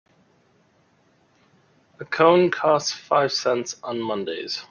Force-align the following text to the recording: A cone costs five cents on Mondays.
A 1.99 2.05
cone 2.05 2.49
costs 2.49 2.91
five 2.91 3.31
cents 3.31 3.75
on 3.83 4.01
Mondays. 4.01 4.59